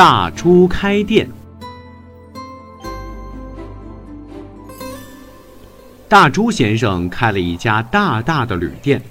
[0.00, 1.28] 大猪开店。
[6.08, 9.02] 大猪先生开了一家大大的旅店，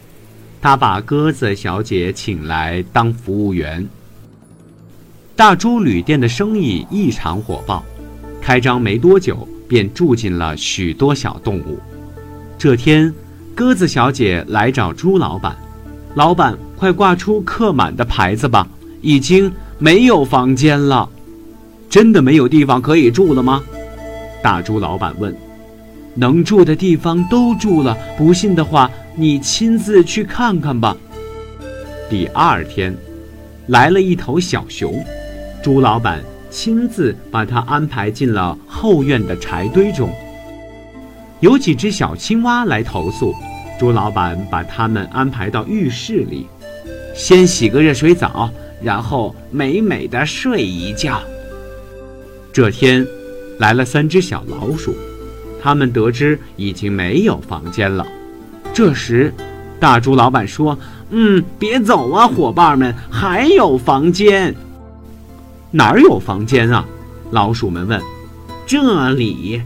[0.60, 3.88] 他把鸽子小姐请来当服务员。
[5.36, 7.86] 大猪旅店的生意异常火爆，
[8.42, 11.80] 开张没多久便住进了许多小动物。
[12.58, 13.14] 这天，
[13.54, 15.56] 鸽子小姐来找猪老板
[16.18, 18.68] ：“老板，快挂出客满的牌子吧，
[19.04, 21.10] 已经没有房间了。
[21.90, 23.64] ”“真的没有地方可以住了吗？”
[24.44, 25.36] 大猪老板问。
[26.16, 30.98] 能住的地方都住了，不信的话，你亲自去看看吧。
[32.10, 32.94] 第二天，
[33.68, 34.94] 来了一头小熊，
[35.64, 40.10] 猪老板亲自把它安排进了后院的柴堆中。
[41.40, 43.34] 有几只小青蛙来投诉，
[43.80, 46.48] 猪老板把它们安排到浴室里，
[47.16, 48.50] 先洗个热水澡，
[48.82, 51.22] 然后美美的睡一觉。
[52.52, 53.06] 这天，
[53.60, 54.96] 来了三只小老鼠。
[55.62, 58.08] 他们得知已经没有房间了，
[58.74, 59.34] 这时，
[59.78, 60.80] 大猪老板说
[61.12, 64.56] ：“嗯，别走啊，伙伴们，还有房间。
[65.72, 66.86] 哪儿有房间啊？”
[67.32, 68.02] 老鼠们问。
[68.66, 69.62] “这里。”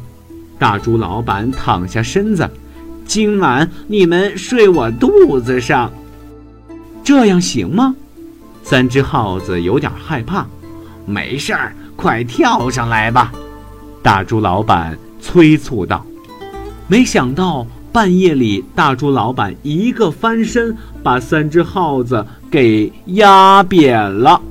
[0.58, 2.50] 大猪老板躺下身子
[3.06, 5.92] ，“今晚你们睡我肚子上，
[7.04, 7.96] 这样行吗？”
[8.64, 10.46] 三只耗子有点害怕。
[11.06, 13.32] “没事儿，快跳上来吧。”
[14.02, 14.98] 大猪老板。
[15.26, 16.06] 催促道
[16.86, 24.42] ：“没想到半夜里，大猪老板一个翻身，把三只耗子给压扁了。”